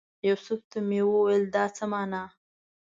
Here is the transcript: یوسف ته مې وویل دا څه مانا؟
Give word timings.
یوسف 0.27 0.61
ته 0.71 0.79
مې 0.87 0.99
وویل 1.05 1.43
دا 1.55 1.63
څه 1.75 1.83
مانا؟ 1.91 2.23